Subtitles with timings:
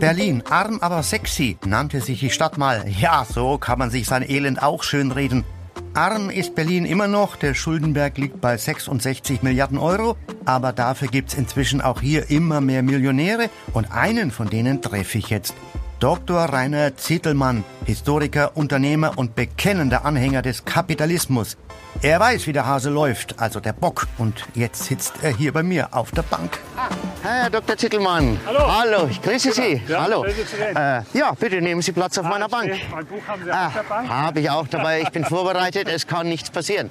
[0.00, 2.86] Berlin, arm aber sexy, nannte sich die Stadt mal.
[2.88, 5.44] Ja, so kann man sich sein Elend auch schönreden.
[5.92, 10.16] Arm ist Berlin immer noch, der Schuldenberg liegt bei 66 Milliarden Euro,
[10.46, 15.28] aber dafür gibt's inzwischen auch hier immer mehr Millionäre und einen von denen treffe ich
[15.28, 15.54] jetzt.
[16.00, 16.46] Dr.
[16.46, 21.58] Rainer Zittelmann, Historiker, Unternehmer und bekennender Anhänger des Kapitalismus.
[22.00, 24.06] Er weiß, wie der Hase läuft, also der Bock.
[24.16, 26.58] Und jetzt sitzt er hier bei mir auf der Bank.
[26.74, 26.88] Ah,
[27.22, 27.76] Herr Dr.
[27.76, 28.40] Zittelmann.
[28.46, 28.60] Hallo.
[28.80, 29.82] Hallo, ich grüße Sie.
[29.88, 30.24] Ja, Hallo.
[30.24, 32.72] Äh, ja, bitte nehmen Sie Platz auf meiner ich Bank.
[32.90, 34.08] Mein Buch haben Sie Ah, auch dabei.
[34.08, 35.02] Habe ich auch dabei.
[35.02, 35.86] Ich bin vorbereitet.
[35.86, 36.90] Es kann nichts passieren.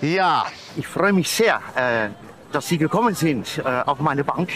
[0.00, 0.46] Ja,
[0.76, 2.08] ich freue mich sehr, äh,
[2.50, 4.48] dass Sie gekommen sind äh, auf meine Bank.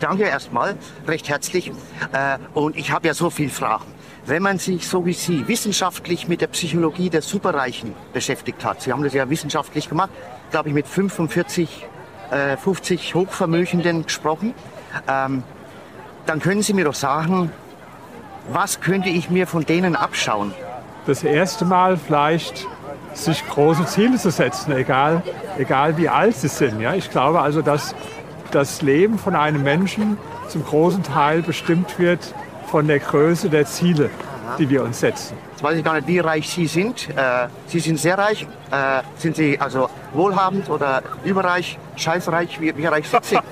[0.00, 1.72] Danke erstmal, recht herzlich.
[2.12, 3.84] Äh, und ich habe ja so viele Fragen.
[4.26, 8.92] Wenn man sich so wie Sie wissenschaftlich mit der Psychologie der Superreichen beschäftigt hat, Sie
[8.92, 10.10] haben das ja wissenschaftlich gemacht,
[10.50, 11.86] glaube ich mit 45,
[12.30, 14.52] äh, 50 Hochvermögenden gesprochen,
[15.08, 15.42] ähm,
[16.26, 17.50] dann können Sie mir doch sagen,
[18.48, 20.52] was könnte ich mir von denen abschauen?
[21.06, 22.66] Das erste Mal vielleicht
[23.14, 25.22] sich große Ziele zu setzen, egal,
[25.58, 26.80] egal wie alt sie sind.
[26.80, 26.94] Ja?
[26.94, 27.94] Ich glaube also, dass
[28.50, 32.34] das Leben von einem Menschen zum großen Teil bestimmt wird
[32.66, 34.10] von der Größe der Ziele,
[34.58, 35.36] die wir uns setzen.
[35.52, 37.08] Jetzt weiß ich gar nicht, wie reich Sie sind.
[37.16, 38.46] Äh, Sie sind sehr reich.
[38.70, 42.60] Äh, sind Sie also wohlhabend oder überreich, scheißreich?
[42.60, 43.38] Wie, wie reich sind Sie?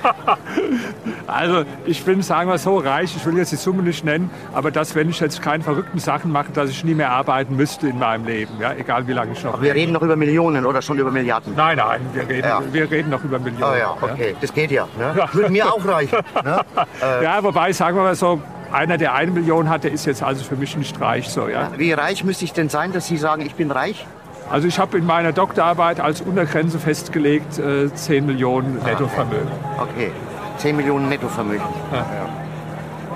[1.27, 4.71] Also ich bin, sagen wir so, reich, ich will jetzt die Summe nicht nennen, aber
[4.71, 7.99] dass, wenn ich jetzt keine verrückten Sachen mache, dass ich nie mehr arbeiten müsste in
[7.99, 8.73] meinem Leben, ja?
[8.75, 11.55] egal wie lange ich noch Wir reden noch über Millionen oder schon über Milliarden.
[11.57, 12.63] Nein, nein, wir reden, Ja.
[12.71, 13.73] wir reden noch über Millionen.
[13.73, 14.87] Oh ja, okay, das geht ja.
[14.99, 15.15] Ne?
[15.33, 16.19] Würde mir auch reichen.
[16.45, 16.61] Ne?
[17.01, 17.23] Ja.
[17.23, 18.41] ja, wobei, sagen wir mal so,
[18.75, 21.71] einer, der eine Million hat, der ist jetzt also für mich nicht reich so, ja.
[21.77, 24.07] Wie reich müsste ich denn sein, dass Sie sagen, ich bin reich?
[24.51, 29.49] Also ich habe in meiner Doktorarbeit als Untergrenze festgelegt äh, 10 Millionen Nettovermögen.
[29.79, 30.11] Okay,
[30.59, 31.65] 10 Millionen Nettovermögen.
[31.93, 32.07] Ja.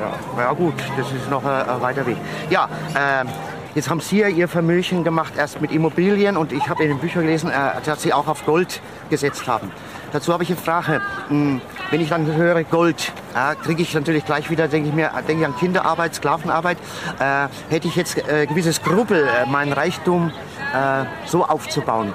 [0.00, 2.16] Ja, ja gut, das ist noch ein, ein weiter Weg.
[2.50, 3.26] Ja, ähm,
[3.74, 6.98] jetzt haben Sie ja Ihr Vermögen gemacht, erst mit Immobilien und ich habe in den
[6.98, 8.80] Büchern gelesen, äh, dass Sie auch auf Gold
[9.10, 9.70] gesetzt haben.
[10.12, 11.00] Dazu habe ich eine Frage.
[11.28, 15.10] Hm, Wenn ich dann höre Gold, äh, kriege ich natürlich gleich wieder, denke ich mir,
[15.26, 16.78] denke ich an Kinderarbeit, Sklavenarbeit.
[17.18, 20.32] Äh, hätte ich jetzt äh, gewisse Skrupel, äh, meinen Reichtum
[20.74, 22.12] äh, so aufzubauen.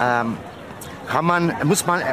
[0.00, 0.36] Ähm,
[1.06, 2.04] kann man, muss man äh,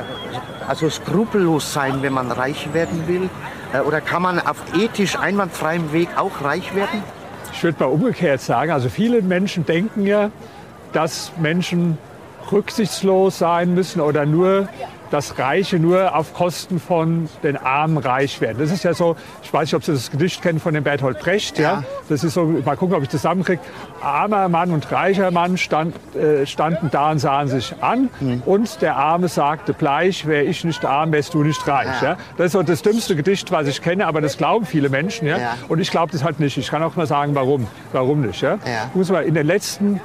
[0.68, 3.30] also skrupellos sein, wenn man reich werden will?
[3.74, 7.04] Äh, Oder kann man auf ethisch einwandfreiem Weg auch reich werden?
[7.62, 10.32] Ich würde mal umgekehrt sagen, also viele Menschen denken ja,
[10.94, 12.00] dass Menschen
[12.52, 14.68] rücksichtslos sein müssen oder nur
[15.12, 18.58] dass Reiche nur auf Kosten von den Armen reich werden.
[18.60, 21.20] Das ist ja so, ich weiß nicht, ob Sie das Gedicht kennen von dem Bertolt
[21.20, 21.60] Brecht.
[21.60, 21.64] Ja.
[21.74, 21.84] Ja.
[22.10, 23.62] Das ist so, mal gucken, ob ich das zusammenkriege.
[24.02, 28.10] Armer Mann und reicher Mann stand, äh, standen da und sahen sich an.
[28.46, 32.02] Und der Arme sagte bleich, wäre ich nicht arm, wärst du nicht reich.
[32.02, 32.12] Ja.
[32.12, 32.18] Ja.
[32.38, 35.28] Das ist so das dümmste Gedicht, was ich kenne, aber das glauben viele Menschen.
[35.28, 35.38] Ja.
[35.38, 35.58] Ja.
[35.68, 36.58] Und ich glaube das halt nicht.
[36.58, 37.68] Ich kann auch mal sagen, warum.
[37.92, 38.42] Warum nicht.
[38.42, 38.60] Ja.
[38.66, 38.90] Ja.
[38.94, 40.00] Muss man in den letzten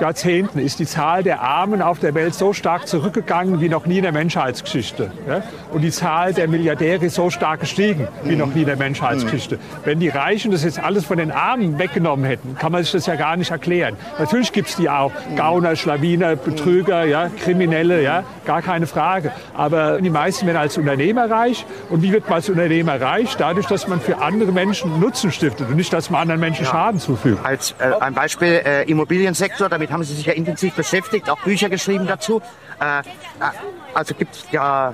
[0.00, 3.98] Jahrzehnten ist die Zahl der Armen auf der Welt so stark zurückgegangen wie noch nie
[3.98, 5.10] in der Menschheitsgeschichte.
[5.26, 5.42] Ja?
[5.72, 9.58] Und die Zahl der Milliardäre ist so stark gestiegen wie noch nie in der Menschheitsgeschichte.
[9.84, 13.06] Wenn die Reichen das jetzt alles von den Armen weggenommen hätten, kann man sich das
[13.06, 13.96] ja gar nicht erklären.
[14.18, 15.12] Natürlich gibt es die auch.
[15.36, 19.32] Gauner, Schlawiner, Betrüger, ja, Kriminelle, ja, gar keine Frage.
[19.54, 21.66] Aber die meisten werden als Unternehmer reich.
[21.90, 23.36] Und wie wird man als Unternehmer reich?
[23.36, 27.00] Dadurch, dass man für andere Menschen Nutzen stiftet und nicht, dass man anderen Menschen Schaden
[27.00, 27.44] zufügt.
[27.44, 31.68] Als äh, ein Beispiel äh, Immobiliensektor, damit haben Sie sich ja intensiv beschäftigt, auch Bücher
[31.68, 32.40] geschrieben dazu.
[32.80, 33.02] Äh, äh,
[33.94, 34.92] also gibt es ja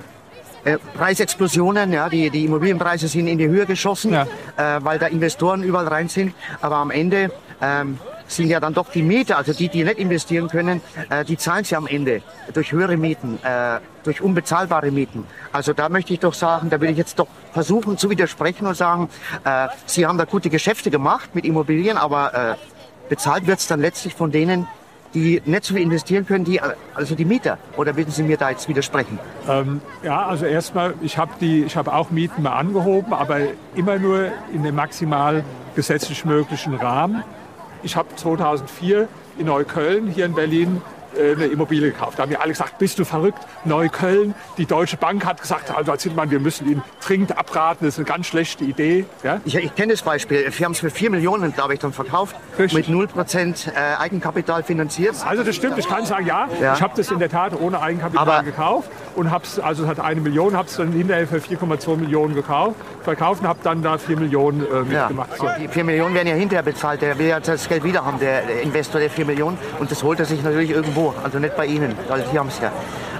[0.63, 4.23] äh, Preisexplosionen, ja, die, die Immobilienpreise sind in die Höhe geschossen, Ja.
[4.57, 6.33] äh, weil da Investoren überall rein sind.
[6.61, 10.47] Aber am Ende ähm, sind ja dann doch die Mieter, also die, die nicht investieren
[10.47, 12.23] können, äh, die zahlen sie am Ende
[12.53, 15.27] durch höhere Mieten, äh, durch unbezahlbare Mieten.
[15.51, 18.75] Also da möchte ich doch sagen, da will ich jetzt doch versuchen zu widersprechen und
[18.75, 19.09] sagen,
[19.43, 22.55] äh, Sie haben da gute Geschäfte gemacht mit Immobilien, aber äh,
[23.09, 24.67] bezahlt wird es dann letztlich von denen,
[25.15, 26.61] die nicht so viel investieren können, die,
[26.93, 27.57] also die Mieter.
[27.77, 29.17] Oder würden Sie mir da jetzt widersprechen?
[29.49, 31.31] Ähm, ja, also erstmal, ich habe
[31.75, 33.39] habe auch Mieten mal angehoben, aber
[33.75, 35.43] immer nur in dem maximal
[35.75, 37.23] gesetzlich möglichen Rahmen.
[37.81, 39.07] Ich habe 2004
[39.37, 40.81] in Neukölln hier in Berlin
[41.17, 42.17] eine Immobilie gekauft.
[42.19, 43.39] Da haben mir alle gesagt, bist du verrückt?
[43.63, 47.95] Neukölln, die Deutsche Bank hat gesagt, also Herr Zittmann, wir müssen Ihnen dringend abraten, das
[47.95, 49.05] ist eine ganz schlechte Idee.
[49.23, 49.39] Ja?
[49.45, 50.45] Ich, ich kenne das Beispiel.
[50.55, 52.35] Wir haben es für 4 Millionen, glaube ich, dann verkauft.
[52.59, 52.87] Richtig.
[52.89, 55.15] Mit 0% äh, Eigenkapital finanziert.
[55.25, 56.73] Also das stimmt, ich kann sagen, ja, Ja.
[56.73, 59.89] ich habe das in der Tat ohne Eigenkapital Aber- gekauft und habe es, also es
[59.89, 63.81] hat eine Million, habe es dann hinterher für 4,2 Millionen gekauft, verkauft und habe dann
[63.81, 65.01] da 4 Millionen äh, Ja.
[65.07, 65.37] mitgemacht.
[65.37, 65.47] So.
[65.59, 67.01] Die 4 Millionen werden ja hinterher bezahlt.
[67.01, 69.57] Der will ja das Geld wieder haben, der der Investor der 4 Millionen.
[69.79, 71.13] Und das holt er sich natürlich irgendwo.
[71.23, 72.71] Also nicht bei Ihnen, weil Sie haben es ja.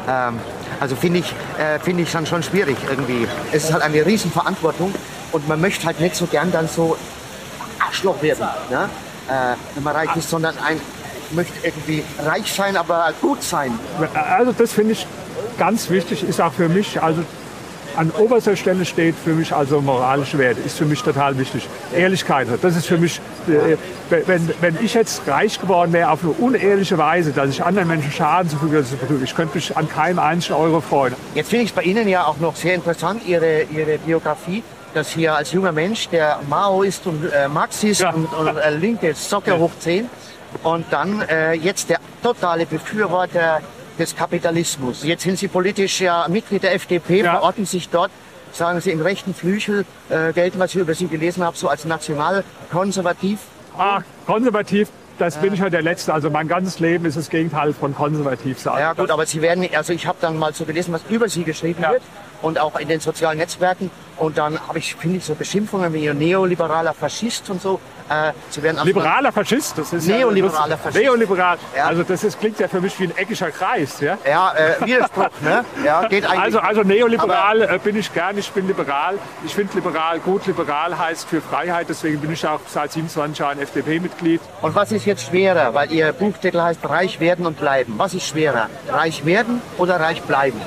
[0.07, 0.39] Ähm,
[0.79, 3.27] also finde ich, äh, finde ich dann schon schwierig irgendwie.
[3.51, 4.93] Es ist halt eine Riesenverantwortung,
[5.31, 6.97] Und man möchte halt nicht so gern dann so
[7.79, 8.89] Arschloch werden, ne?
[9.29, 10.79] äh, wenn man reich ist, sondern ein
[11.31, 13.77] möchte irgendwie reich sein, aber gut sein.
[14.13, 15.07] Also das finde ich
[15.57, 17.21] ganz wichtig, ist auch für mich, also
[17.97, 21.65] an oberster Stelle steht für mich also moralische Werte, ist für mich total wichtig.
[21.95, 23.77] Ehrlichkeit, das ist für mich, äh,
[24.09, 28.11] wenn, wenn ich jetzt reich geworden wäre auf eine unehrliche Weise, dass ich anderen Menschen
[28.11, 28.83] Schaden zufüge,
[29.23, 31.15] ich könnte mich an keinem einzigen Euro freuen.
[31.35, 34.61] Jetzt finde ich es bei Ihnen ja auch noch sehr interessant, Ihre, Ihre Biografie,
[34.93, 38.11] dass hier als junger Mensch, der Maoist und äh, Marxist Ja.
[38.11, 40.09] und, und äh, linke Socke hoch 10
[40.63, 43.61] und dann äh, jetzt der totale Befürworter
[43.97, 45.03] des Kapitalismus.
[45.03, 47.31] Jetzt sind Sie politisch ja Mitglied der FDP, Ja.
[47.33, 48.11] verorten sich dort,
[48.51, 51.85] sagen Sie, im rechten Flügel, äh, gelten, was ich über Sie gelesen habe, so als
[51.85, 53.39] nationalkonservativ.
[53.77, 54.89] Ah, konservativ,
[55.19, 56.13] das bin ich ja der Letzte.
[56.13, 58.79] Also mein ganzes Leben ist das Gegenteil von konservativ sein.
[58.79, 61.43] Ja gut, aber Sie werden, also ich habe dann mal so gelesen, was über Sie
[61.43, 61.91] geschrieben Ja.
[61.91, 62.03] wird
[62.41, 66.09] und auch in den sozialen Netzwerken und dann habe ich, finde ich, so Beschimpfungen wie
[66.13, 67.79] neoliberaler Faschist und so.
[68.09, 71.03] Äh, Sie werden Liberaler Faschist, das ist Neoliberaler ja, Faschist.
[71.03, 71.87] Neoliberal, Ja.
[71.87, 73.99] also das ist, klingt ja für mich wie ein eckiger Kreis.
[73.99, 74.17] Ja?
[74.27, 75.65] Ja, äh, Widerspruch, ne?
[75.83, 76.39] Ja, geht eigentlich.
[76.39, 79.15] Also, also neoliberal äh, bin ich gern, ich bin liberal.
[79.43, 80.45] Ich finde liberal gut.
[80.45, 84.41] Liberal heißt für Freiheit, deswegen bin ich auch seit 27 Jahren FDP-Mitglied.
[84.61, 85.73] Und was ist jetzt schwerer?
[85.73, 87.95] Weil Ihr Buchtitel heißt Reich werden und bleiben.
[87.97, 88.69] Was ist schwerer?
[88.87, 90.61] Reich werden oder reich bleiben?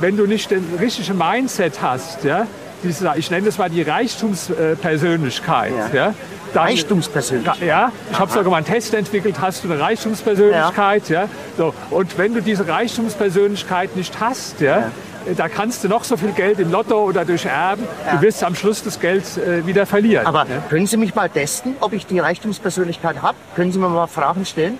[0.00, 2.46] Wenn du nicht den richtigen Mindset hast, ja,
[2.82, 6.06] diese, ich nenne das mal die Reichtumspersönlichkeit, Ja.
[6.06, 6.14] ja.
[6.54, 7.60] dann- Reichtumspersönlichkeit.
[7.66, 11.28] Ja, ich habe sogar mal einen Test entwickelt, hast du eine Reichtumspersönlichkeit, ja.
[11.56, 14.90] So, und wenn du diese Reichtumspersönlichkeit nicht hast, ja,
[15.36, 18.54] da kannst du noch so viel Geld im Lotto oder durch Erben, du wirst am
[18.54, 20.26] Schluss das Geld äh, wieder verlieren.
[20.26, 20.62] Aber ja.
[20.68, 23.36] können Sie mich mal testen, ob ich die Reichtumspersönlichkeit habe?
[23.54, 24.78] Können Sie mir mal Fragen stellen?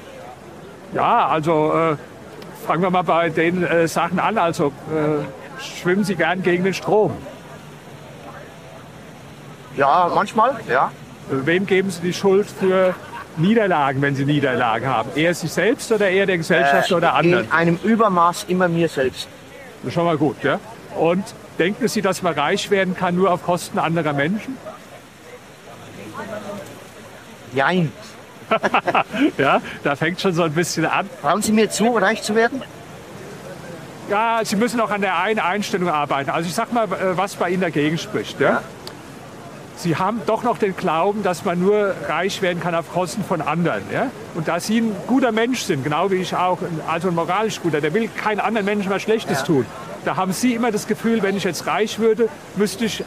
[0.94, 1.96] Ja, also äh,
[2.67, 4.38] fangen wir mal bei den äh, Sachen an.
[4.38, 7.12] Also äh, schwimmen Sie gern gegen den Strom.
[9.76, 10.93] Ja, manchmal, ja.
[11.31, 12.94] Äh, Wem geben Sie die Schuld für
[13.37, 15.11] Niederlagen, wenn Sie Niederlagen haben?
[15.14, 17.44] Eher sich selbst oder eher der Gesellschaft oder anderen?
[17.44, 19.28] In einem Übermaß immer mir selbst.
[19.82, 20.58] Das ist schon mal gut, ja?
[20.99, 21.25] Und
[21.58, 24.56] denken Sie, dass man reich werden kann nur auf Kosten anderer Menschen?
[27.55, 27.93] Jein.
[29.38, 31.08] Ja, da fängt schon so ein bisschen an.
[31.22, 32.62] Trauen Sie mir zu, reich zu werden?
[34.08, 36.31] Ja, Sie müssen auch an der einen Einstellung arbeiten.
[36.31, 38.40] Also ich sag mal, äh, was bei Ihnen dagegen spricht.
[38.40, 38.62] Ja?
[39.82, 43.41] Sie haben doch noch den Glauben, dass man nur reich werden kann auf Kosten von
[43.41, 43.82] anderen.
[43.91, 44.11] Ja?
[44.35, 47.81] Und da Sie ein guter Mensch sind, genau wie ich auch, also ein moralisch guter,
[47.81, 49.65] der will keinen anderen Menschen was Schlechtes tun.
[50.05, 53.05] Da haben Sie immer das Gefühl, wenn ich jetzt reich würde, müsste ich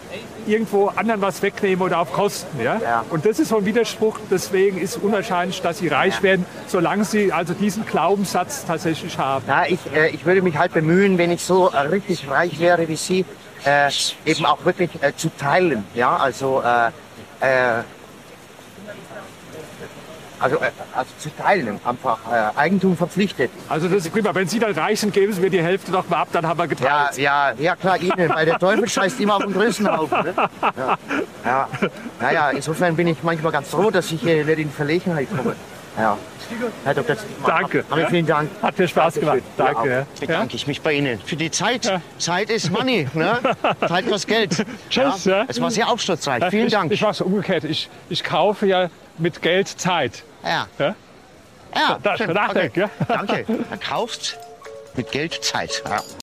[0.48, 2.62] irgendwo anderen was wegnehmen oder auf Kosten.
[2.62, 2.80] Ja?
[2.82, 3.06] Ja.
[3.10, 4.20] Und das ist so ein Widerspruch.
[4.30, 9.46] Deswegen ist unwahrscheinlich, dass Sie reich werden, solange Sie also diesen Glaubenssatz tatsächlich haben.
[9.48, 12.88] Ja, ich, äh, ich würde mich halt bemühen, wenn ich so äh, richtig reich wäre
[12.88, 13.26] wie Sie,
[13.66, 13.90] äh,
[14.26, 15.86] eben auch wirklich äh, zu teilen.
[15.94, 16.88] Ja, also, äh,
[17.40, 17.84] äh,
[20.44, 23.50] also, äh, also zu teilen, einfach äh, Eigentum verpflichtet.
[23.70, 24.36] Also das ist prima.
[24.36, 26.58] Wenn Sie dann reich sind, geben Sie mir die Hälfte doch mal ab, dann haben
[26.58, 27.18] wir Ja, geteilt.
[27.18, 30.24] ja, ja klar, Ihnen, weil der Teufel scheißt immer auf den Größenhaufen.
[30.24, 30.34] Ne?
[30.62, 30.98] Ja,
[31.46, 31.70] ja.
[32.20, 35.56] Naja, insofern bin ich manchmal ganz froh, dass ich hier nicht in Verlegenheit komme.
[35.98, 36.18] Ja.
[36.84, 37.16] Herr Dr.
[37.46, 37.86] Danke.
[37.90, 38.50] Haben vielen Dank.
[38.62, 39.42] Hat mir Spaß gemacht.
[39.58, 39.90] Danke.
[39.90, 40.06] Ja, ja.
[40.20, 42.02] bedanke ich mich bei Ihnen für die Zeit.
[42.18, 43.08] Zeit ist Money.
[43.14, 43.40] Ne?
[43.88, 44.66] Zeit kostet Geld.
[44.90, 45.46] Tschüss, ja.
[45.48, 46.44] Es war sehr aufschlussreich.
[46.50, 46.92] Vielen ich, Dank.
[46.92, 47.64] Ich mache es umgekehrt.
[47.64, 50.24] Ich, ich kaufe ja mit Geld Zeit.
[50.44, 50.68] Ja.
[50.78, 50.96] Ja?
[51.76, 52.38] Ja, Da- schön.
[52.38, 52.72] okay.
[52.76, 52.90] ja.
[53.08, 53.46] Danke.
[53.72, 54.38] Er kauft
[54.96, 55.82] mit Geld Zeit.
[55.90, 56.04] Ja.